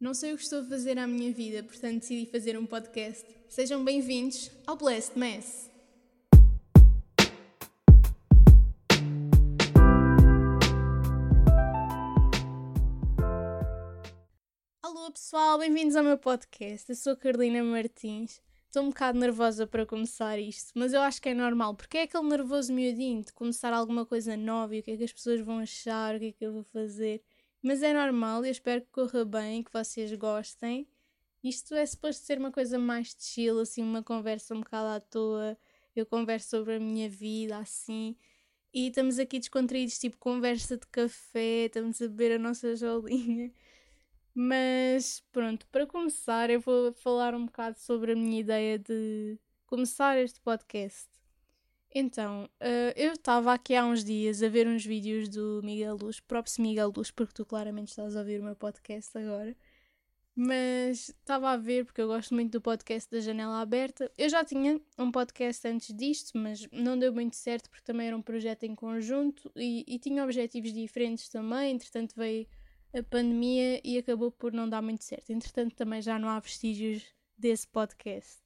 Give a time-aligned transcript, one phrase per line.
[0.00, 3.26] Não sei o que estou a fazer à minha vida, portanto decidi fazer um podcast.
[3.48, 5.68] Sejam bem-vindos ao Blessed Mess.
[14.80, 16.88] Alô pessoal, bem-vindos ao meu podcast.
[16.88, 18.40] Eu sou Carolina Martins.
[18.66, 22.02] Estou um bocado nervosa para começar isto, mas eu acho que é normal, porque é
[22.02, 25.40] aquele nervoso miudinho de começar alguma coisa nova e o que é que as pessoas
[25.40, 27.20] vão achar, o que é que eu vou fazer.
[27.62, 30.88] Mas é normal, eu espero que corra bem, que vocês gostem.
[31.42, 35.58] Isto é suposto ser uma coisa mais chill, assim, uma conversa um bocado à toa.
[35.94, 38.16] Eu converso sobre a minha vida, assim.
[38.72, 43.52] E estamos aqui descontraídos, tipo conversa de café, estamos a beber a nossa jolinha.
[44.34, 50.18] Mas pronto, para começar, eu vou falar um bocado sobre a minha ideia de começar
[50.18, 51.17] este podcast.
[52.00, 56.20] Então, uh, eu estava aqui há uns dias a ver uns vídeos do Miguel Luz,
[56.20, 59.56] próprio Miguel Luz, porque tu claramente estás a ouvir o meu podcast agora.
[60.32, 64.08] Mas estava a ver, porque eu gosto muito do podcast da Janela Aberta.
[64.16, 68.16] Eu já tinha um podcast antes disto, mas não deu muito certo, porque também era
[68.16, 71.72] um projeto em conjunto e, e tinha objetivos diferentes também.
[71.72, 72.46] Entretanto, veio
[72.96, 75.30] a pandemia e acabou por não dar muito certo.
[75.30, 77.04] Entretanto, também já não há vestígios
[77.36, 78.38] desse podcast.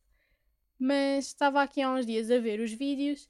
[0.78, 3.28] Mas estava aqui há uns dias a ver os vídeos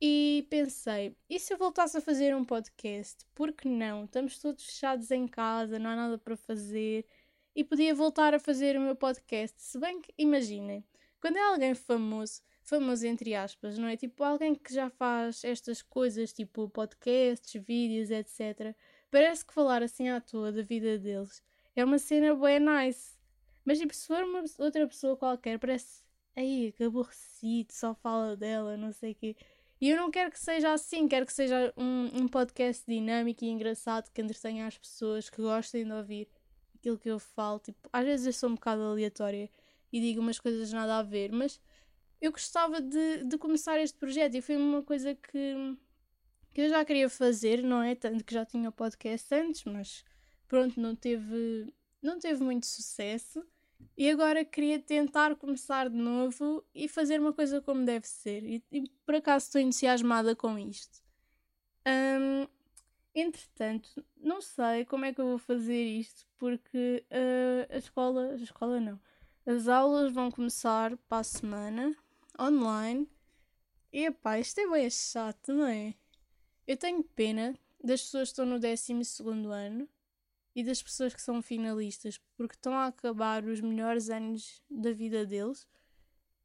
[0.00, 3.26] e pensei: e se eu voltasse a fazer um podcast?
[3.34, 4.04] Por que não?
[4.04, 7.06] Estamos todos fechados em casa, não há nada para fazer
[7.54, 9.60] e podia voltar a fazer o meu podcast.
[9.60, 10.84] Se bem que, imaginem,
[11.20, 13.96] quando é alguém famoso, famoso entre aspas, não é?
[13.96, 18.76] Tipo alguém que já faz estas coisas, tipo podcasts, vídeos, etc.
[19.10, 21.42] Parece que falar assim à toa da vida deles
[21.74, 23.16] é uma cena bem nice.
[23.64, 26.02] Mas tipo, se for uma outra pessoa qualquer, parece
[26.36, 29.36] aí, que aborrecido, só fala dela, não sei o quê.
[29.80, 33.48] E eu não quero que seja assim, quero que seja um, um podcast dinâmico e
[33.48, 36.28] engraçado que entretenha as pessoas, que gostem de ouvir
[36.74, 37.58] aquilo que eu falo.
[37.58, 39.50] Tipo, às vezes eu sou um bocado aleatória
[39.92, 41.60] e digo umas coisas nada a ver, mas
[42.20, 45.76] eu gostava de, de começar este projeto e foi uma coisa que,
[46.54, 47.94] que eu já queria fazer, não é?
[47.94, 50.04] Tanto que já tinha o podcast antes, mas
[50.48, 53.44] pronto, não teve, não teve muito sucesso.
[53.96, 58.44] E agora queria tentar começar de novo e fazer uma coisa como deve ser.
[58.44, 61.02] E, e por acaso estou entusiasmada com isto.
[61.86, 62.46] Um,
[63.14, 68.32] entretanto, não sei como é que eu vou fazer isto, porque uh, a escola.
[68.32, 69.00] A escola não.
[69.46, 71.96] As aulas vão começar para a semana,
[72.38, 73.08] online.
[73.92, 75.94] E pá, isto é bem chato, não é?
[76.66, 78.92] Eu tenho pena das pessoas que estão no 12
[79.52, 79.88] ano
[80.56, 85.26] e das pessoas que são finalistas, porque estão a acabar os melhores anos da vida
[85.26, 85.68] deles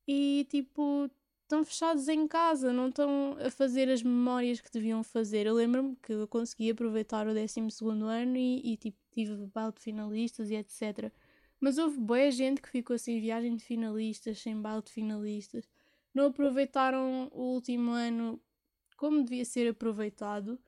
[0.05, 1.09] e tipo
[1.43, 5.45] estão fechados em casa, não estão a fazer as memórias que deviam fazer.
[5.45, 7.61] Eu lembro-me que eu consegui aproveitar o 12
[8.03, 11.11] ano e, e tipo, tive baile de finalistas e etc.
[11.59, 15.69] Mas houve boa gente que ficou sem viagem de finalistas, sem baile de finalistas.
[16.13, 18.41] Não aproveitaram o último ano
[18.97, 20.59] como devia ser aproveitado.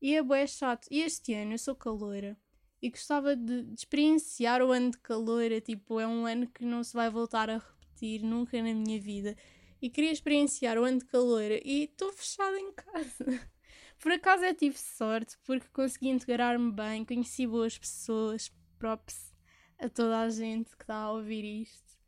[0.00, 0.88] E é bué chato.
[0.90, 2.36] E este ano eu sou caloira
[2.80, 5.50] e gostava de, de, experienciar o ano de calor.
[5.50, 9.00] É, tipo, é um ano que não se vai voltar a repetir nunca na minha
[9.00, 9.36] vida.
[9.80, 13.24] E queria experienciar o ano de calor e estou fechada em casa.
[14.00, 19.34] Por acaso eu tive sorte porque consegui integrar-me bem, conheci boas pessoas, props
[19.78, 21.98] a toda a gente que está a ouvir isto.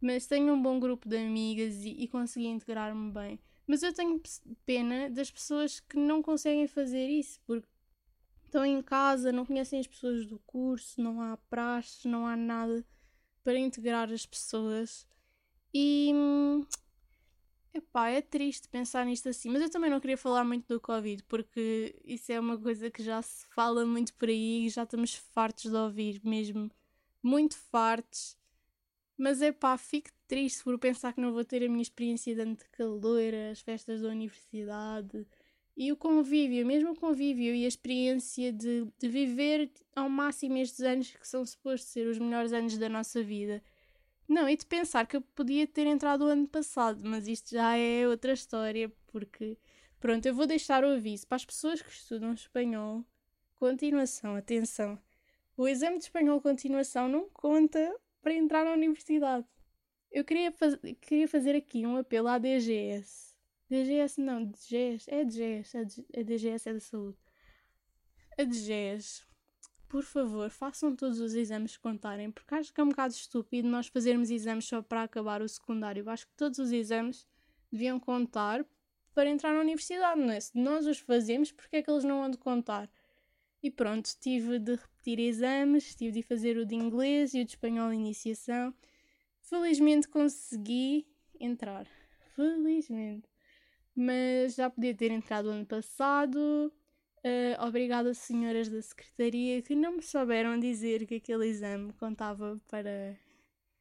[0.00, 3.40] Mas tenho um bom grupo de amigas e, e consegui integrar-me bem.
[3.66, 4.20] Mas eu tenho
[4.64, 7.68] pena das pessoas que não conseguem fazer isso, porque
[8.48, 12.84] estão em casa, não conhecem as pessoas do curso, não há praxe, não há nada
[13.44, 15.06] para integrar as pessoas.
[15.72, 16.12] E
[17.72, 21.22] epá, é triste pensar nisto assim, mas eu também não queria falar muito do Covid,
[21.24, 25.14] porque isso é uma coisa que já se fala muito por aí e já estamos
[25.14, 26.70] fartos de ouvir, mesmo
[27.22, 28.36] muito fartos.
[29.16, 33.34] Mas é fico triste por pensar que não vou ter a minha experiência de calor,
[33.50, 35.26] as festas da universidade
[35.78, 40.80] e o convívio, mesmo o convívio e a experiência de, de viver ao máximo estes
[40.80, 43.62] anos que são supostos ser os melhores anos da nossa vida.
[44.26, 47.76] Não, e de pensar que eu podia ter entrado o ano passado, mas isto já
[47.76, 49.56] é outra história, porque
[50.00, 53.04] pronto, eu vou deixar o aviso para as pessoas que estudam espanhol.
[53.54, 54.98] Continuação, atenção.
[55.56, 59.46] O exame de espanhol continuação não conta para entrar na universidade.
[60.10, 63.27] Eu queria, faz queria fazer aqui um apelo à DGS
[63.70, 67.18] DGS não, DGS, é DGS, a DGS é da saúde.
[68.38, 69.24] A DGS,
[69.88, 73.68] por favor, façam todos os exames que contarem, porque acho que é um bocado estúpido
[73.68, 76.08] nós fazermos exames só para acabar o secundário.
[76.08, 77.26] Acho que todos os exames
[77.70, 78.64] deviam contar
[79.14, 80.40] para entrar na universidade, não é?
[80.40, 82.90] Se nós os fazemos, porque é que eles não vão de contar?
[83.62, 87.50] E pronto, tive de repetir exames, tive de fazer o de inglês e o de
[87.50, 88.72] espanhol iniciação.
[89.40, 91.06] Felizmente consegui
[91.40, 91.86] entrar.
[92.36, 93.28] Felizmente.
[94.00, 96.72] Mas já podia ter entrado ano passado.
[97.18, 103.18] Uh, obrigada, senhoras da secretaria, que não me souberam dizer que aquele exame contava para.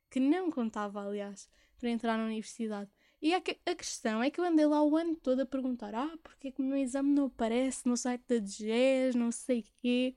[0.10, 1.48] que não contava, aliás,
[1.78, 2.90] para entrar na universidade.
[3.22, 6.18] E a, a questão é que eu andei lá o ano todo a perguntar: ah,
[6.24, 10.16] porque é que o meu exame não aparece no site da DGES, não sei quê.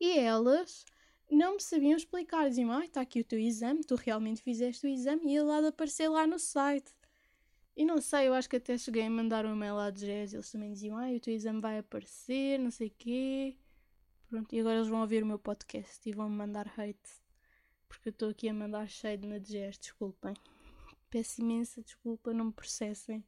[0.00, 0.86] E elas
[1.30, 2.48] não me sabiam explicar.
[2.48, 5.60] Diziam: ah, está aqui o teu exame, tu realmente fizeste o exame e ele lá
[5.60, 6.95] de aparecer lá no site.
[7.76, 10.50] E não sei, eu acho que até cheguei a mandar um e-mail à e eles
[10.50, 13.56] também diziam: ah, o teu exame vai aparecer, não sei quê.
[14.28, 17.22] Pronto, e agora eles vão ouvir o meu podcast e vão me mandar hate.
[17.86, 20.34] Porque eu estou aqui a mandar shade na DGES, desculpem.
[21.10, 23.22] Peço imensa desculpa, não me processem.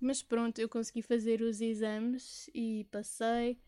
[0.00, 3.58] Mas pronto, eu consegui fazer os exames e passei.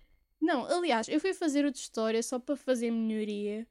[0.40, 3.66] Não, aliás, eu fui fazer o de História só para fazer melhoria.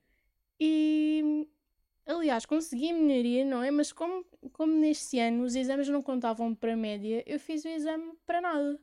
[0.59, 1.47] E.
[2.07, 3.69] Aliás, consegui melhoria, não é?
[3.69, 8.13] Mas como, como neste ano os exames não contavam para média, eu fiz o exame
[8.25, 8.79] para nada.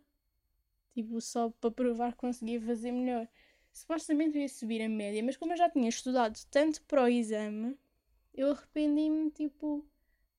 [0.92, 3.26] Tipo, só para provar que conseguia fazer melhor.
[3.72, 7.08] Supostamente eu ia subir a média, mas como eu já tinha estudado tanto para o
[7.08, 7.78] exame,
[8.34, 9.84] eu arrependi-me, tipo,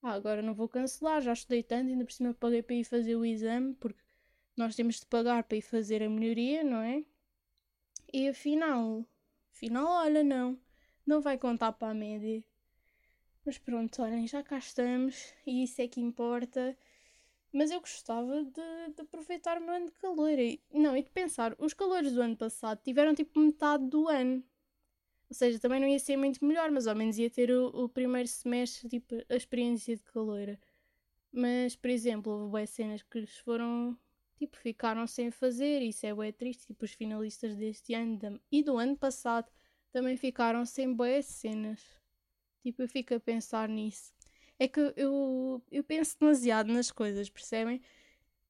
[0.04, 3.16] ah, agora não vou cancelar, já estudei tanto, ainda por cima paguei para ir fazer
[3.16, 4.02] o exame, porque
[4.56, 7.04] nós temos de pagar para ir fazer a melhoria, não é?
[8.14, 9.06] E afinal,
[9.54, 10.58] afinal, olha, não,
[11.06, 12.44] não vai contar para a média.
[13.46, 16.76] Mas pronto, olhem, já cá estamos e isso é que importa.
[17.54, 20.38] Mas eu gostava de, de aproveitar o meu ano de calor.
[20.40, 24.44] E, não, e de pensar, os calores do ano passado tiveram tipo metade do ano.
[25.30, 27.90] Ou seja, também não ia ser muito melhor, mas ao menos ia ter o, o
[27.90, 30.60] primeiro semestre, tipo, a experiência de caloira.
[31.32, 33.98] Mas, por exemplo, houve boas cenas que foram,
[34.38, 36.68] tipo, ficaram sem fazer, isso é bem triste.
[36.68, 39.52] Tipo, os finalistas deste ano e do ano passado
[39.92, 41.82] também ficaram sem boas cenas.
[42.66, 44.12] Tipo, eu fico a pensar nisso.
[44.58, 47.80] É que eu, eu penso demasiado nas coisas, percebem?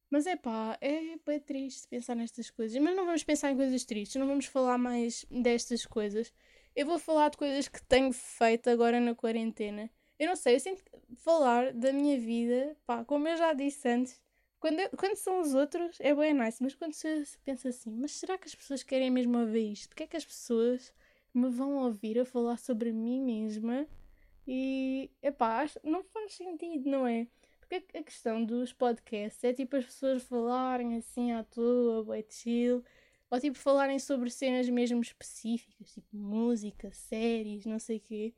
[0.10, 2.82] Mas é pá, é bem triste pensar nestas coisas.
[2.82, 6.32] Mas não vamos pensar em coisas tristes, não vamos falar mais destas coisas.
[6.74, 9.92] Eu vou falar de coisas que tenho feito agora na quarentena.
[10.18, 10.82] Eu não sei, eu sinto
[11.18, 14.22] falar da minha vida, pá, como eu já disse antes,
[14.62, 18.14] quando, eu, quando são os outros é bem nice, mas quando se pensa assim, mas
[18.14, 19.90] será que as pessoas querem mesmo ouvir isto?
[19.90, 20.94] Porque é que as pessoas
[21.34, 23.86] me vão ouvir a falar sobre mim mesma?
[24.48, 27.28] E, epá, não faz sentido, não é?
[27.60, 32.84] Porque a questão dos podcasts é tipo as pessoas falarem assim à toa, bué chill,
[33.30, 38.34] ou tipo falarem sobre cenas mesmo específicas, tipo música, séries, não sei o quê.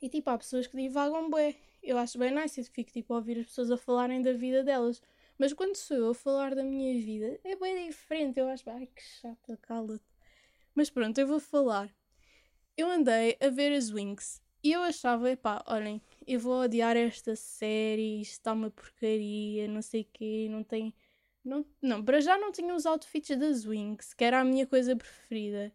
[0.00, 1.56] E tipo, há pessoas que divagam bué.
[1.82, 4.62] Eu acho bem nice, eu fico tipo a ouvir as pessoas a falarem da vida
[4.62, 5.02] delas.
[5.36, 8.38] Mas quando sou eu a falar da minha vida, é bem diferente.
[8.38, 10.04] Eu acho, ai que chata, cala-te.
[10.74, 11.92] Mas pronto, eu vou falar.
[12.76, 17.36] Eu andei a ver as Winx e eu achava, pá, olhem, eu vou odiar esta
[17.36, 20.94] série, isto está uma porcaria, não sei o quê, não tem
[21.44, 24.94] não, não, para já não tinha os outfits das Wings, que era a minha coisa
[24.94, 25.72] preferida.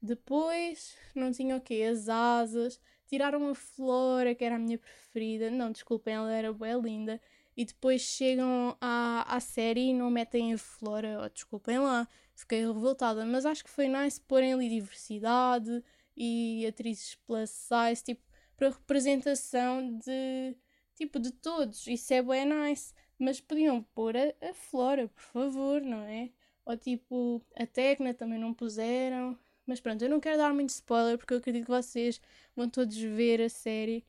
[0.00, 1.86] Depois não tinha o quê?
[1.90, 2.80] As asas.
[3.06, 5.50] Tiraram a Flora, que era a minha preferida.
[5.50, 7.20] Não, desculpem, ela era bem linda.
[7.56, 11.20] E depois chegam à, à série e não metem a Flora.
[11.24, 13.24] Oh, desculpem lá, fiquei revoltada.
[13.24, 15.84] Mas acho que foi nice porem ali diversidade
[16.16, 18.22] e atrizes plus size, tipo,
[18.56, 20.56] para representação de,
[20.94, 21.86] tipo, de todos.
[21.86, 22.94] Isso é bem nice.
[23.18, 26.30] Mas podiam pôr a, a Flora, por favor, não é?
[26.64, 29.38] Ou tipo, a Tecna também não puseram.
[29.66, 32.20] Mas pronto, eu não quero dar muito spoiler porque eu acredito que vocês
[32.54, 34.04] vão todos ver a série.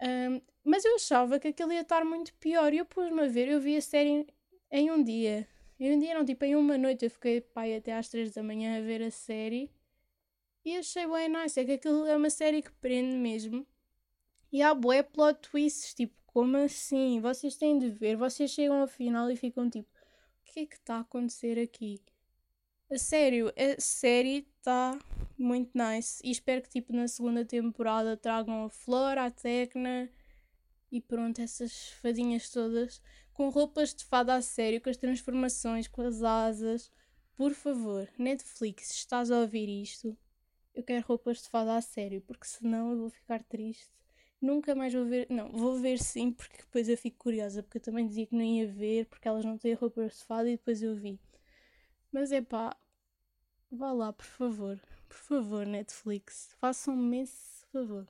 [0.00, 3.48] Um, mas eu achava que aquilo ia estar muito pior e eu pus-me a ver.
[3.48, 4.26] Eu vi a série
[4.70, 5.46] em um dia.
[5.78, 7.04] Em um dia não, tipo em uma noite.
[7.04, 9.70] Eu fiquei pai até às três da manhã a ver a série.
[10.64, 11.60] E achei bem nice.
[11.60, 13.66] É que aquilo é uma série que prende mesmo.
[14.50, 17.20] E há bué plot twists, tipo, como assim?
[17.20, 20.76] Vocês têm de ver, vocês chegam ao final e ficam tipo, o que é que
[20.76, 22.00] está a acontecer aqui?
[22.90, 24.98] A sério, a série está
[25.36, 30.08] muito nice e espero que tipo na segunda temporada tragam a Flora, a Tecna
[30.92, 33.00] e pronto, essas fadinhas todas
[33.32, 36.90] com roupas de fada a sério, com as transformações, com as asas.
[37.36, 40.16] Por favor, Netflix, estás a ouvir isto,
[40.74, 43.90] eu quero roupas de fada a sério, porque senão eu vou ficar triste
[44.44, 45.26] Nunca mais vou ver.
[45.30, 48.42] Não, vou ver sim, porque depois eu fico curiosa, porque eu também dizia que não
[48.42, 51.18] ia ver, porque elas não têm roupa de fada e depois eu vi.
[52.12, 52.76] Mas é pá,
[53.72, 54.78] vá lá, por favor.
[55.08, 56.54] Por favor, Netflix.
[56.60, 58.06] Façam-me esse favor.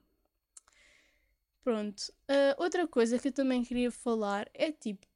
[1.62, 2.12] Pronto.
[2.28, 5.06] Uh, outra coisa que eu também queria falar é tipo,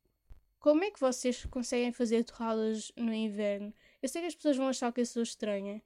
[0.60, 3.74] como é que vocês conseguem fazer torradas no inverno?
[4.00, 5.82] Eu sei que as pessoas vão achar que eu sou estranha,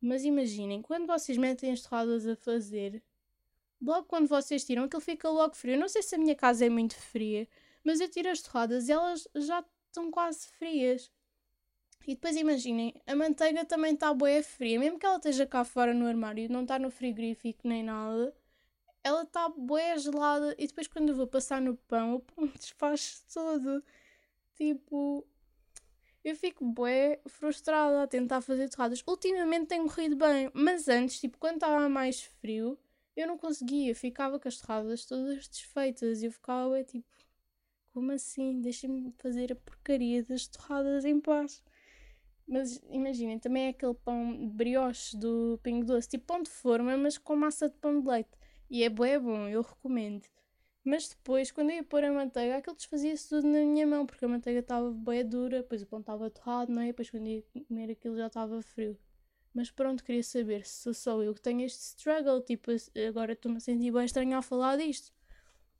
[0.00, 3.02] mas imaginem, quando vocês metem as torradas a fazer,
[3.80, 5.74] logo quando vocês tiram, aquilo fica logo frio.
[5.74, 7.48] Eu não sei se a minha casa é muito fria,
[7.84, 11.10] mas eu tiro as torradas e elas já estão quase frias.
[12.06, 15.92] E depois imaginem, a manteiga também está boa fria, mesmo que ela esteja cá fora
[15.92, 18.34] no armário, não está no frigorífico nem nada,
[19.04, 23.24] ela está boa gelada e depois quando eu vou passar no pão, o pão desfaz
[23.32, 23.82] todo.
[24.54, 25.26] Tipo,
[26.28, 29.02] eu fico bué frustrada a tentar fazer torradas.
[29.06, 32.78] Ultimamente tem corrido bem, mas antes, tipo, quando estava mais frio,
[33.16, 37.06] eu não conseguia, ficava com as torradas todas desfeitas e eu ficava tipo,
[37.92, 38.60] como assim?
[38.60, 41.62] Deixem-me fazer a porcaria das torradas em paz.
[42.46, 47.18] Mas imaginem, também é aquele pão brioche do Pingo Doce, tipo pão de forma, mas
[47.18, 48.30] com massa de pão de leite.
[48.70, 50.26] E é bué bom, eu recomendo.
[50.88, 54.24] Mas depois, quando eu ia pôr a manteiga, aquilo desfazia-se tudo na minha mão, porque
[54.24, 56.86] a manteiga estava bué dura, depois o pão estava torrado, não é?
[56.86, 58.98] Depois quando ia comer aquilo já estava frio.
[59.52, 62.70] Mas pronto, queria saber se sou só eu que tenho este struggle, tipo,
[63.06, 65.12] agora estou-me a sentir bem estranho a falar disto.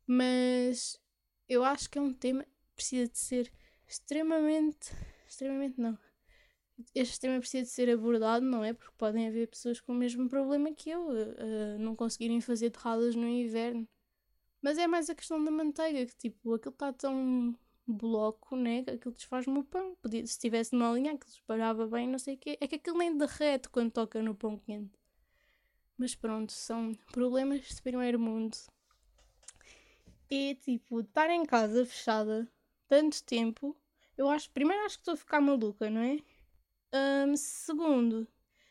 [0.06, 1.00] Mas
[1.48, 3.50] eu acho que é um tema que precisa de ser
[3.86, 4.90] extremamente,
[5.26, 5.98] extremamente não,
[6.94, 8.74] este tema precisa de ser abordado, não é?
[8.74, 13.14] Porque podem haver pessoas com o mesmo problema que eu, uh, não conseguirem fazer torradas
[13.14, 13.88] no inverno.
[14.60, 18.80] Mas é mais a questão da manteiga, que tipo, aquilo está tão bloco, né?
[18.80, 19.96] Aquilo desfaz-me o pão.
[20.02, 22.58] Podia, se tivesse numa linha, aquilo espalhava bem, não sei o quê.
[22.60, 24.98] É que aquilo nem derrete quando toca no pão quente.
[25.96, 28.56] Mas pronto, são problemas de primeiro mundo.
[30.30, 32.46] E tipo, estar em casa fechada
[32.88, 33.76] tanto tempo,
[34.16, 36.18] eu acho, primeiro acho que estou a ficar maluca, não é?
[37.26, 38.26] Um, segundo,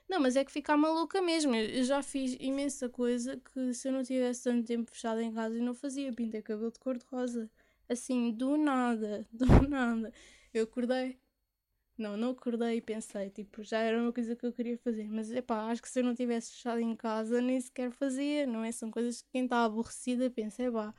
[0.10, 1.54] não, mas é que ficar maluca mesmo.
[1.54, 5.56] Eu já fiz imensa coisa que se eu não tivesse tanto tempo fechado em casa
[5.56, 6.14] eu não fazia.
[6.14, 7.50] Pintei cabelo de cor-de-rosa.
[7.90, 10.12] Assim, do nada, do nada.
[10.54, 11.20] Eu acordei.
[11.98, 15.10] Não, não acordei e pensei, tipo, já era uma coisa que eu queria fazer.
[15.10, 18.64] Mas, epá, acho que se eu não tivesse fechado em casa nem sequer fazia, não
[18.64, 18.72] é?
[18.72, 20.94] São coisas que quem está aborrecida pensa, epá,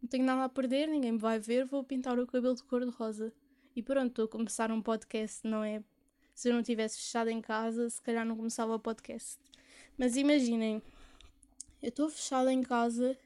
[0.00, 3.32] não tenho nada a perder, ninguém me vai ver, vou pintar o cabelo de cor-de-rosa.
[3.76, 5.82] E pronto, estou a começar um podcast, não é?
[6.34, 9.38] Se eu não tivesse fechado em casa, se calhar não começava o podcast.
[9.96, 10.82] Mas imaginem,
[11.82, 13.16] eu estou fechada em casa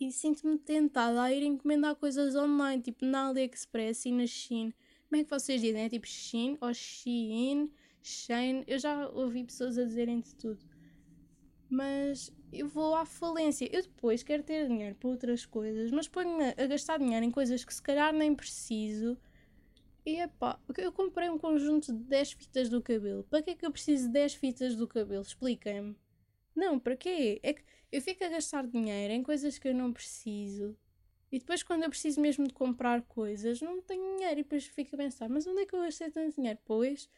[0.00, 4.72] e sinto-me tentada a ir encomendar coisas online, tipo na AliExpress e na Shein.
[5.08, 5.84] Como é que vocês dizem?
[5.84, 7.70] É tipo Shein ou Shein?
[8.02, 8.64] Shein?
[8.66, 10.64] Eu já ouvi pessoas a dizerem de tudo.
[11.68, 13.68] Mas eu vou à falência.
[13.70, 17.64] Eu depois quero ter dinheiro para outras coisas, mas ponho-me a gastar dinheiro em coisas
[17.64, 19.18] que se calhar nem preciso
[20.08, 23.24] e epá, eu comprei um conjunto de 10 fitas do cabelo.
[23.24, 25.22] Para que é que eu preciso de 10 fitas do cabelo?
[25.22, 25.94] Expliquem-me.
[26.56, 27.38] Não, para quê?
[27.42, 27.62] É que
[27.92, 30.74] eu fico a gastar dinheiro em coisas que eu não preciso.
[31.30, 34.40] E depois, quando eu preciso mesmo de comprar coisas, não tenho dinheiro.
[34.40, 36.58] E depois fico a pensar: mas onde é que eu gastei tanto dinheiro?
[36.64, 37.08] Pois,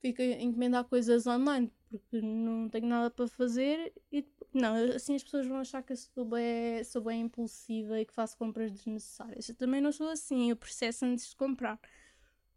[0.00, 3.92] fico a encomendar coisas online porque não tenho nada para fazer.
[4.10, 8.04] E não, assim as pessoas vão achar que eu sou bem, sou bem impulsiva e
[8.04, 9.48] que faço compras desnecessárias.
[9.48, 11.80] Eu também não sou assim, eu processo antes de comprar.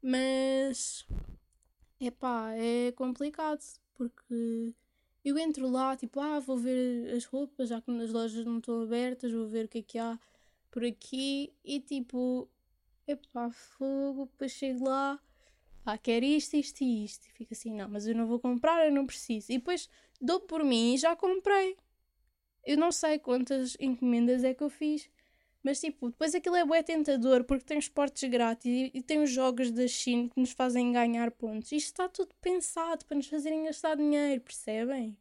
[0.05, 1.07] Mas
[1.98, 4.75] epá, é complicado porque
[5.24, 8.81] eu entro lá, tipo, ah, vou ver as roupas, já que as lojas não estão
[8.81, 10.19] abertas, vou ver o que é que há
[10.69, 12.50] por aqui e tipo,
[13.07, 15.17] epá, fogo, depois chego lá,
[15.86, 17.25] pá, quero isto, isto e isto.
[17.27, 19.53] E fico assim, não, mas eu não vou comprar, eu não preciso.
[19.53, 21.77] E depois dou por mim e já comprei.
[22.65, 25.10] Eu não sei quantas encomendas é que eu fiz.
[25.63, 29.24] Mas tipo, depois aquilo é bué tentador porque tem os portes grátis e, e tem
[29.24, 31.72] os jogos da China que nos fazem ganhar pontos.
[31.72, 35.17] Isto está tudo pensado para nos fazerem gastar dinheiro, percebem?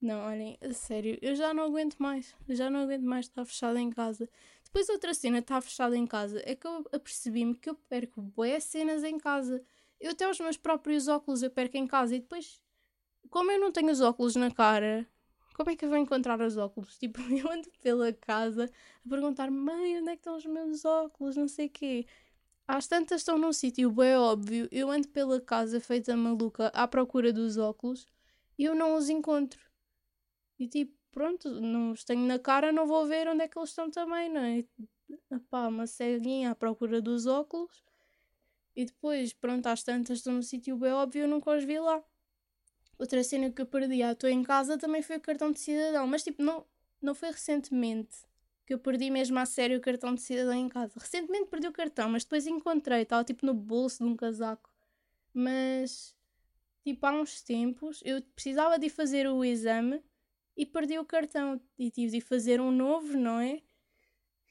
[0.00, 2.34] Não, olhem, a sério, eu já não aguento mais.
[2.48, 4.28] Já não aguento mais estar fechada em casa.
[4.62, 8.60] Depois outra cena estar fechada em casa é que eu apercebi-me que eu perco bué
[8.60, 9.64] cenas em casa.
[9.98, 12.60] Eu até os meus próprios óculos eu perco em casa e depois,
[13.30, 15.08] como eu não tenho os óculos na cara,
[15.56, 16.96] como é que eu vou encontrar os óculos?
[17.00, 18.70] Tipo, eu ando pela casa
[19.04, 21.34] a perguntar, mãe, onde é que estão os meus óculos?
[21.34, 22.06] Não sei o quê.
[22.68, 27.32] Às tantas estão num sítio bem óbvio, eu ando pela casa feita maluca à procura
[27.32, 28.06] dos óculos
[28.58, 29.60] e eu não os encontro.
[30.58, 33.70] E tipo, pronto, não os tenho na cara, não vou ver onde é que eles
[33.70, 34.64] estão também, não é?
[35.48, 37.84] Pá, uma ceguinha à procura dos óculos
[38.74, 42.02] e depois, pronto, às tantas estão num sítio bem óbvio, eu nunca os vi lá.
[42.98, 46.06] Outra cena que eu perdi à toa em casa também foi o cartão de cidadão,
[46.06, 46.64] mas tipo, não,
[47.00, 48.16] não foi recentemente
[48.66, 50.94] que eu perdi mesmo a sério o cartão de cidadão em casa.
[50.98, 54.68] Recentemente perdi o cartão, mas depois encontrei, estava tipo no bolso de um casaco.
[55.32, 56.16] Mas,
[56.82, 60.02] tipo, há uns tempos eu precisava de fazer o exame
[60.56, 63.62] e perdi o cartão e tive de fazer um novo, não é?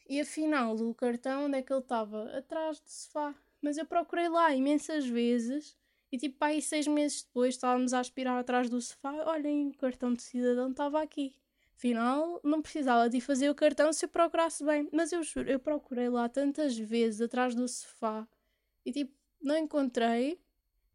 [0.07, 2.37] E afinal, o cartão, onde é que ele estava?
[2.37, 3.35] Atrás do sofá.
[3.61, 5.75] Mas eu procurei lá imensas vezes
[6.15, 10.13] e tipo, aí seis meses depois estávamos a aspirar atrás do sofá, olhem, o cartão
[10.13, 11.35] de cidadão estava aqui.
[11.75, 14.87] Afinal, não precisava de fazer o cartão se eu procurasse bem.
[14.93, 18.25] Mas eu juro, eu procurei lá tantas vezes atrás do sofá
[18.85, 20.39] e tipo, não encontrei.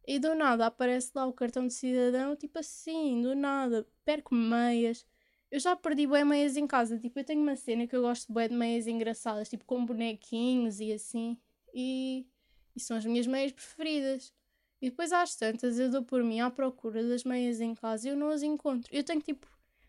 [0.07, 3.87] E do nada aparece lá o cartão de cidadão, tipo assim, do nada.
[4.03, 5.07] Perco meias.
[5.50, 6.99] Eu já perdi bem meias em casa.
[6.99, 10.81] Tipo, eu tenho uma cena que eu gosto bem de meias engraçadas, tipo com bonequinhos
[10.81, 11.37] e assim.
[11.75, 12.27] E,
[12.75, 14.33] e são as minhas meias preferidas.
[14.80, 18.10] E depois às tantas eu dou por mim à procura das meias em casa e
[18.10, 18.88] eu não as encontro.
[18.92, 19.46] Eu tenho tipo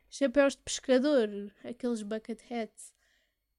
[0.10, 1.29] chapéus de pescador,
[1.63, 2.93] aqueles bucket hats,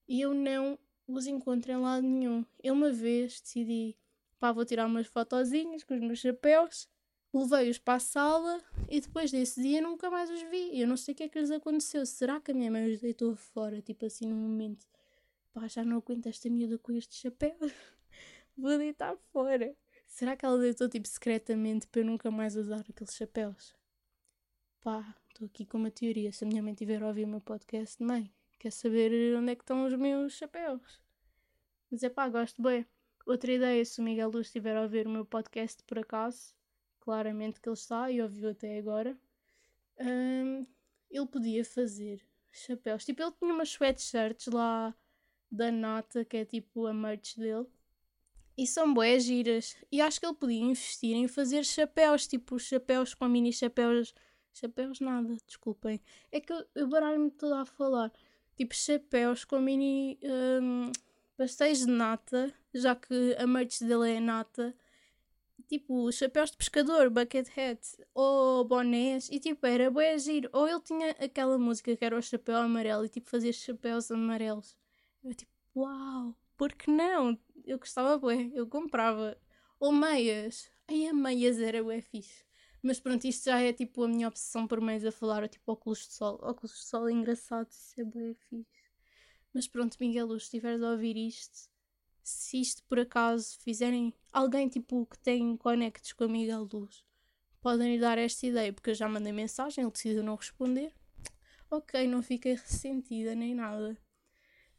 [0.06, 2.44] e eu não os encontro em lado nenhum.
[2.62, 3.96] Eu uma vez decidi,
[4.38, 6.86] pá, vou tirar umas fotozinhas com os meus chapéus,
[7.32, 8.60] levei-os para a sala
[8.90, 10.78] e depois desse dia nunca mais os vi.
[10.78, 12.04] Eu não sei o que é que lhes aconteceu.
[12.04, 14.86] Será que a minha mãe os deitou fora, tipo assim, num momento,
[15.52, 17.72] pá, já não aguento esta miúda com estes chapéus,
[18.56, 19.74] vou deitar fora.
[20.12, 23.74] Será que ela deitou tipo secretamente para eu nunca mais usar aqueles chapéus?
[24.82, 26.30] Pá, estou aqui com uma teoria.
[26.30, 29.56] Se a minha mãe tiver a ouvir o meu podcast, mãe, quer saber onde é
[29.56, 31.00] que estão os meus chapéus?
[31.90, 32.84] Mas é pá, gosto bem.
[33.24, 36.54] Outra ideia, se o Miguel Luz estiver a ouvir o meu podcast por acaso,
[37.00, 39.18] claramente que ele está e ouviu até agora,
[39.98, 40.66] hum,
[41.10, 43.06] ele podia fazer chapéus.
[43.06, 44.94] Tipo, ele tinha umas sweatshirts lá
[45.50, 47.66] da Nata, que é tipo a merch dele
[48.56, 49.76] e são boas giras.
[49.90, 54.14] E acho que ele podia investir em fazer chapéus, tipo chapéus com mini chapéus.
[54.52, 56.00] Chapéus nada, desculpem.
[56.30, 58.12] É que eu, eu baralho-me toda a falar.
[58.54, 60.92] Tipo chapéus com mini um,
[61.36, 64.74] pastéis de nata, já que a merch dele é nata.
[65.68, 67.80] Tipo, chapéus de pescador, bucket hat,
[68.14, 70.50] ou bonés, e tipo, era bué giro.
[70.52, 74.76] Ou ele tinha aquela música que era o chapéu amarelo, e tipo, fazia chapéus amarelos.
[75.24, 77.38] Eu tipo, uau, por que não?
[77.64, 79.36] Eu gostava bué, eu comprava.
[79.78, 80.70] Ou meias.
[80.88, 82.44] Aí a meias era bué fixe.
[82.82, 86.06] Mas pronto, isto já é tipo a minha obsessão por meias a falar, tipo óculos
[86.06, 86.38] de sol.
[86.42, 88.82] Óculos de sol é engraçado, isso é bué fixe.
[89.54, 91.70] Mas pronto, Miguel, se estiveres a ouvir isto,
[92.22, 97.04] se isto por acaso fizerem alguém tipo que tem conectos com a Miguel Luz,
[97.60, 100.92] podem lhe dar esta ideia, porque eu já mandei mensagem, ele decidiu não responder.
[101.70, 103.96] Ok, não fiquei ressentida nem nada.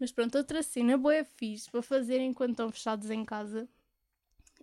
[0.04, 3.70] Mas pronto, outra cena boa fixe para fazer enquanto estão fechados em casa.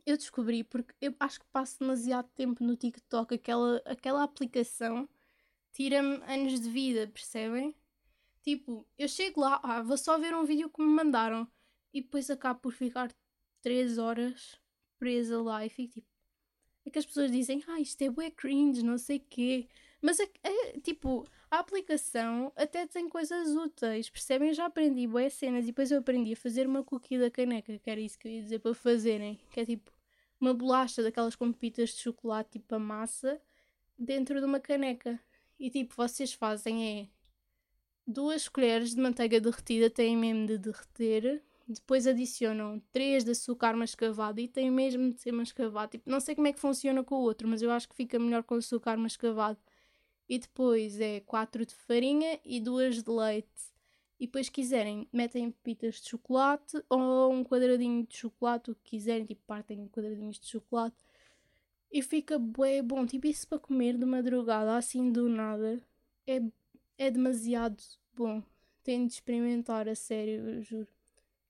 [0.04, 5.08] Eu descobri porque eu acho que passo demasiado tempo no TikTok, aquela, aquela aplicação
[5.72, 7.74] tira-me anos de vida, percebem?
[8.42, 11.50] Tipo, eu chego lá, ah, vou só ver um vídeo que me mandaram
[11.90, 13.10] e depois acabo por ficar
[13.62, 14.60] 3 horas
[14.98, 16.08] presa lá e fico tipo.
[16.84, 19.68] É que as pessoas dizem, ah, isto é bué cringe, não sei o quê.
[20.02, 24.54] Mas é, é, tipo, a aplicação até tem coisas úteis, percebem?
[24.54, 27.90] Já aprendi boas cenas e depois eu aprendi a fazer uma cookie da caneca, que
[27.90, 29.90] era isso que eu ia dizer para fazerem, que é tipo
[30.40, 33.40] uma bolacha daquelas com pepitas de chocolate, tipo a massa,
[33.98, 35.20] dentro de uma caneca.
[35.58, 37.08] E tipo, vocês fazem é
[38.06, 44.40] duas colheres de manteiga derretida, têm mesmo de derreter, depois adicionam 3 de açúcar mascavado
[44.40, 45.92] e tem mesmo de ser mascavado.
[45.92, 48.18] Tipo, não sei como é que funciona com o outro, mas eu acho que fica
[48.18, 49.58] melhor com açúcar mascavado
[50.30, 53.48] e depois é 4 de farinha e 2 de leite.
[54.20, 59.26] E depois, quiserem, metem pepitas de chocolate ou um quadradinho de chocolate, o que quiserem,
[59.26, 60.96] tipo, partem quadradinhos de chocolate.
[61.90, 63.04] E fica bué bom.
[63.04, 65.82] Tipo, isso para comer de madrugada, assim do nada,
[66.24, 66.40] é,
[66.96, 67.82] é demasiado
[68.14, 68.40] bom.
[68.84, 70.88] Tenho de experimentar, a sério, eu juro.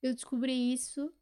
[0.03, 1.12] Eu descobri isso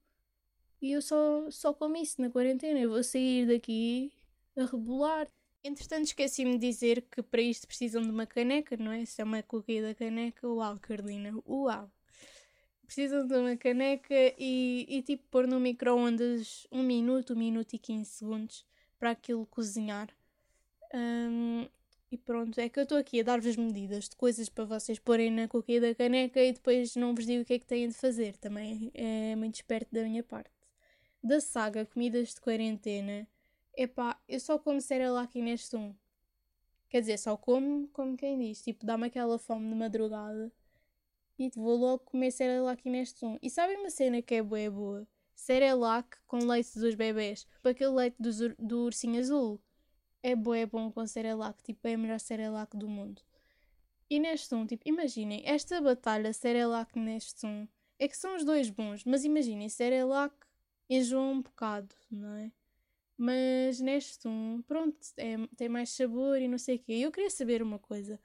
[0.80, 2.78] e eu só, só como isso na quarentena.
[2.78, 4.12] Eu vou sair daqui
[4.56, 5.26] a rebolar.
[5.64, 9.04] Entretanto, esqueci-me de dizer que para isto precisam de uma caneca, não é?
[9.04, 11.90] Se é uma cookie da caneca, uau, Carolina, uau!
[12.86, 17.78] Precisam de uma caneca e, e tipo pôr no micro-ondas um minuto, um minuto e
[17.78, 18.64] 15 segundos
[18.98, 20.08] para aquilo cozinhar.
[20.94, 21.68] Um,
[22.10, 25.30] e pronto, é que eu estou aqui a dar-vos medidas de coisas para vocês porem
[25.30, 27.94] na cookie da caneca e depois não vos digo o que é que têm de
[27.94, 28.36] fazer.
[28.38, 30.50] Também é muito esperto da minha parte.
[31.22, 33.28] Da saga Comidas de Quarentena
[33.78, 35.94] Epá, eu só como Cerelac neste um.
[36.88, 38.60] Quer dizer, só como, como quem diz.
[38.60, 40.52] Tipo, dá-me aquela fome de madrugada
[41.38, 43.38] e vou logo comer Cerelac neste um.
[43.40, 45.08] E sabem uma cena que é boa, boa?
[45.32, 47.44] Cerelac com leite dos bebés.
[47.44, 49.60] Tipo aquele leite do, do ursinho azul.
[50.24, 51.62] É boa, é bom com Cerelac.
[51.62, 53.22] Tipo, é o melhor Cerelac do mundo.
[54.10, 58.70] E neste um, tipo, imaginem, esta batalha Cerelac neste um é que são os dois
[58.70, 60.34] bons, mas imaginem, Cerelac
[60.90, 62.50] enjoa um bocado, não é?
[63.18, 66.92] Mas neste um, pronto, é, tem mais sabor e não sei o quê.
[66.92, 68.20] Eu queria saber uma coisa.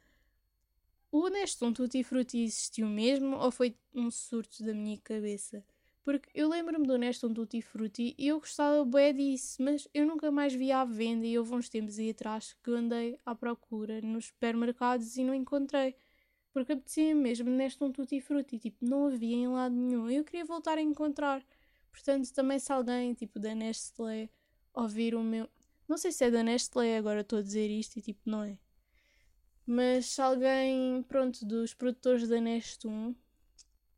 [1.11, 5.65] O Nestum Tutti Frutti existiu mesmo ou foi um surto da minha cabeça?
[6.03, 10.29] Porque eu lembro-me do Neston Tutti Frutti e eu gostava bem disso, mas eu nunca
[10.29, 14.25] mais vi à venda e houve uns tempos aí atrás que andei à procura nos
[14.25, 15.95] supermercados e não encontrei.
[16.51, 20.09] Porque apetecia mesmo Neston Tutti Frutti, tipo, não havia em lado nenhum.
[20.09, 21.41] Eu queria voltar a encontrar.
[21.89, 24.29] Portanto, também se alguém, tipo, da Nestlé,
[24.73, 25.49] ouvir o meu...
[25.87, 28.57] Não sei se é da Nestlé, agora estou a dizer isto e tipo, não é.
[29.65, 33.15] Mas se alguém, pronto, dos produtores da Nestum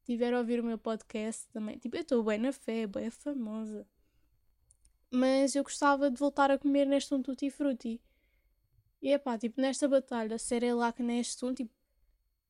[0.04, 3.88] tiver a ouvir o meu podcast também, tipo, eu estou bem na fé, bem famosa.
[5.10, 8.02] Mas eu gostava de voltar a comer Nestum Tutti Frutti.
[9.02, 11.74] E é pá, tipo, nesta batalha, Cerelac Nestum, tipo,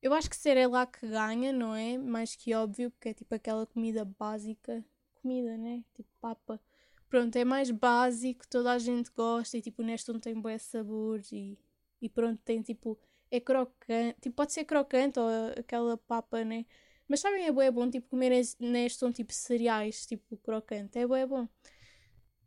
[0.02, 1.98] eu acho que Cerelac ganha, não é?
[1.98, 4.84] Mais que óbvio, porque é tipo aquela comida básica.
[5.20, 5.82] Comida, né?
[5.94, 6.60] Tipo papa.
[7.08, 11.30] Pronto, é mais básico, toda a gente gosta e tipo, o Nestum tem bons sabores
[11.32, 11.58] e
[12.00, 12.98] e pronto, tem tipo,
[13.30, 16.66] é crocante, tipo, pode ser crocante ou aquela papa, né?
[17.08, 21.06] Mas sabem, é bom, é bom, tipo, comer neste são tipo cereais, tipo crocante, é
[21.06, 21.48] bom, é bom.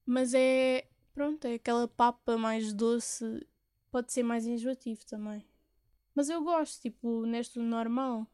[0.06, 3.46] Mas é, pronto, é aquela papa mais doce,
[3.92, 5.46] pode ser mais enjoativo também.
[6.16, 8.28] Mas eu gosto, tipo, neste normal.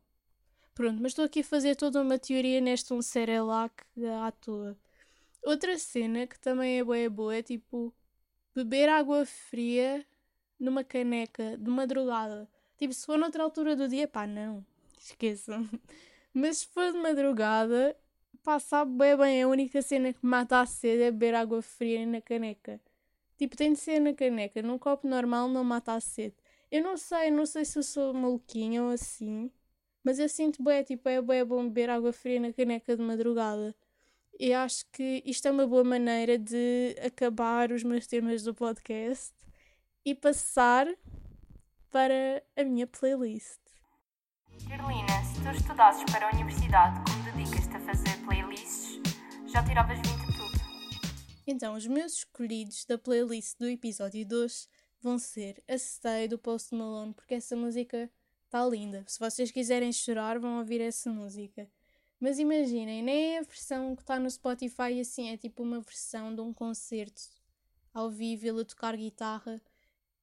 [0.73, 3.83] Pronto, mas estou aqui a fazer toda uma teoria neste um Cerelac
[4.23, 4.77] à toa.
[5.45, 7.93] Outra cena que também é boa, é boa, é tipo
[8.55, 10.03] beber água fria
[10.59, 12.49] numa caneca de madrugada.
[12.79, 14.65] Tipo, se for noutra altura do dia, pá, não.
[14.99, 15.69] Esqueçam.
[16.33, 17.95] Mas se for de madrugada,
[18.43, 19.43] pá, sabe bem bem.
[19.43, 22.81] A única cena que mata a sede é beber água fria na caneca.
[23.37, 24.63] Tipo, tem de ser na caneca.
[24.63, 26.35] Num copo normal não mata a sede.
[26.71, 29.51] Eu não sei, não sei se eu sou maluquinha ou assim.
[30.03, 33.75] Mas eu sinto bem, tipo, é bem bom beber água fria na caneca de madrugada.
[34.37, 39.33] E acho que isto é uma boa maneira de acabar os meus temas do podcast
[40.03, 40.87] e passar
[41.89, 43.59] para a minha playlist.
[44.67, 48.99] Carolina, se tu estudasses para a universidade como dedicas-te a fazer playlists,
[49.47, 50.59] já tiravas 20 tudo.
[51.47, 54.67] Então, os meus escolhidos da playlist do episódio 2
[55.01, 58.11] vão ser a Stay do Post Malone, porque essa música
[58.45, 59.05] está linda.
[59.07, 61.69] Se vocês quiserem chorar, vão ouvir essa música.
[62.25, 66.33] Mas imaginem, nem é a versão que está no Spotify assim, é tipo uma versão
[66.33, 67.21] de um concerto
[67.93, 69.61] ao vivo, ele a tocar guitarra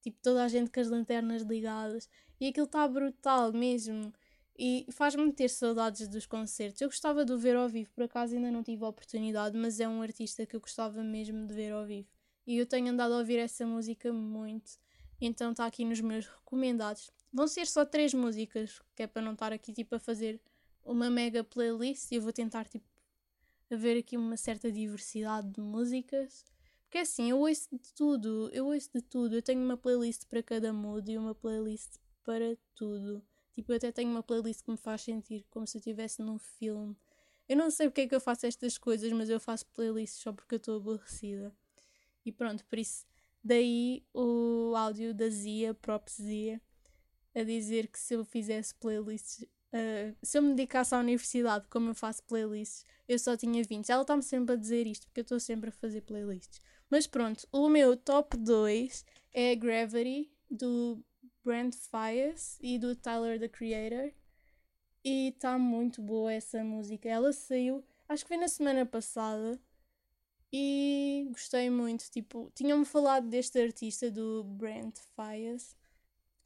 [0.01, 2.09] tipo toda a gente com as lanternas ligadas
[2.41, 4.13] e aquilo está brutal mesmo
[4.59, 6.81] e faz-me ter saudades dos concertos.
[6.81, 9.79] Eu gostava de o ver ao vivo, por acaso ainda não tive a oportunidade, mas
[9.79, 12.09] é um artista que eu gostava mesmo de ver ao vivo.
[12.45, 14.73] E eu tenho andado a ouvir essa música muito,
[15.21, 17.13] então está aqui nos meus recomendados.
[17.33, 20.41] Vão ser só três músicas, que é para não estar aqui tipo a fazer
[20.85, 22.85] uma mega playlist e eu vou tentar tipo
[23.71, 26.45] haver aqui uma certa diversidade de músicas
[26.93, 29.35] porque assim, eu ouço de tudo, eu ouço de tudo.
[29.35, 33.25] Eu tenho uma playlist para cada mood e uma playlist para tudo.
[33.55, 36.39] Tipo, eu até tenho uma playlist que me faz sentir como se eu estivesse num
[36.39, 36.95] filme.
[37.49, 40.35] Eu não sei porque é que eu faço estas coisas, mas eu faço playlists só
[40.35, 41.51] porque eu estou aborrecida.
[42.27, 43.07] E pronto, por isso,
[43.43, 46.63] daí o áudio da Zia, própria Zia,
[47.35, 51.91] a dizer que se eu fizesse playlists, uh, se eu me dedicasse à universidade como
[51.91, 53.91] eu faço playlists, eu só tinha 20.
[53.91, 56.61] Ela está-me sempre a dizer isto, porque eu estou sempre a fazer playlists.
[56.91, 61.03] Mas pronto, o meu top 2 é Gravity, do
[61.45, 64.13] Brent Fias e do Tyler the Creator.
[65.05, 67.09] E está muito boa essa música.
[67.09, 69.59] Ela saiu, acho que foi na semana passada.
[70.53, 72.11] E gostei muito.
[72.11, 75.75] Tipo, tinham-me falado deste artista, do Brent Fias,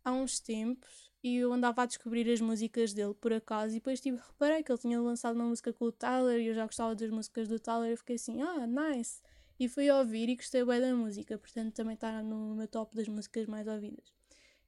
[0.04, 1.05] há uns tempos.
[1.26, 3.72] E eu andava a descobrir as músicas dele por acaso.
[3.72, 6.40] E depois tipo, reparei que ele tinha lançado uma música com o Tyler.
[6.40, 7.92] E eu já gostava das músicas do Tyler.
[7.92, 9.20] E fiquei assim, ah, nice
[9.58, 13.08] e fui ouvir e gostei bem da música, portanto também está no meu top das
[13.08, 14.12] músicas mais ouvidas.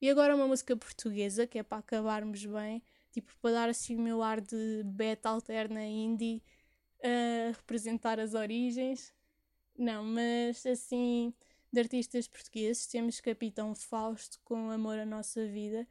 [0.00, 4.00] E agora uma música portuguesa, que é para acabarmos bem, tipo para dar assim o
[4.00, 6.42] meu ar de beta alterna indie,
[7.02, 9.12] a representar as origens.
[9.76, 11.34] Não, mas assim,
[11.72, 15.86] de artistas portugueses, temos Capitão Fausto com Amor à Nossa Vida.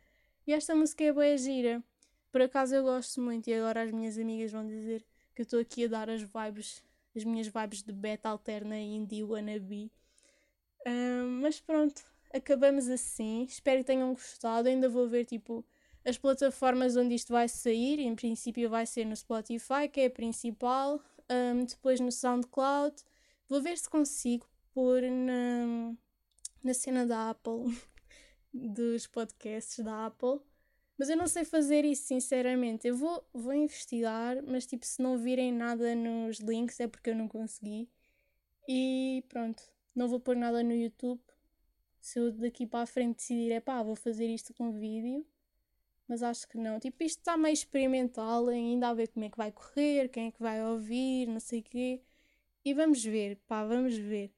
[0.48, 1.84] E esta música é boa gira.
[2.32, 5.06] Por acaso eu gosto muito e agora as minhas amigas vão dizer
[5.36, 6.82] que eu estou aqui a dar as vibes
[7.14, 9.92] as minhas vibes de beta alterna indie wannabe.
[10.86, 12.02] Uh, mas pronto,
[12.34, 13.44] acabamos assim.
[13.44, 14.70] Espero que tenham gostado.
[14.70, 15.66] Ainda vou ver tipo
[16.06, 18.00] as plataformas onde isto vai sair.
[18.00, 21.02] Em princípio vai ser no Spotify, que é a principal.
[21.30, 22.96] Um, depois no SoundCloud.
[23.50, 25.94] Vou ver se consigo pôr na,
[26.64, 27.76] na cena da Apple,
[28.54, 30.40] dos podcasts da Apple.
[30.98, 32.88] Mas eu não sei fazer isso, sinceramente.
[32.88, 37.16] Eu vou, vou investigar, mas tipo, se não virem nada nos links é porque eu
[37.16, 37.88] não consegui.
[38.68, 39.64] E pronto,
[39.96, 41.22] não vou pôr nada no YouTube.
[42.02, 45.26] Se eu daqui para a frente decidir, é pá, vou fazer isto com vídeo,
[46.08, 46.80] mas acho que não.
[46.80, 50.32] Tipo, isto está meio experimental, ainda a ver como é que vai correr, quem é
[50.32, 52.02] que vai ouvir, não sei o quê.
[52.66, 54.32] E vamos ver, pá, vamos ver.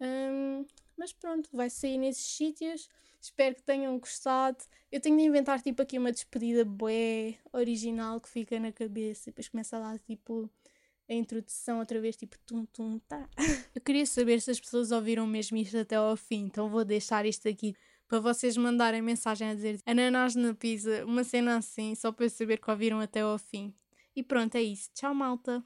[0.00, 0.64] Um,
[0.96, 2.88] mas pronto, vai sair nesses sítios.
[3.26, 4.58] Espero que tenham gostado.
[4.90, 9.32] Eu tenho de inventar tipo aqui uma despedida bué original que fica na cabeça e
[9.32, 10.48] depois começa a dar tipo
[11.08, 13.28] a introdução outra vez, tipo tum tum tá.
[13.74, 17.26] Eu queria saber se as pessoas ouviram mesmo isto até ao fim, então vou deixar
[17.26, 17.74] isto aqui
[18.06, 22.30] para vocês mandarem mensagem a dizer ananás na pizza, uma cena assim, só para eu
[22.30, 23.74] saber que ouviram até ao fim.
[24.14, 24.88] E pronto, é isso.
[24.94, 25.64] Tchau, malta!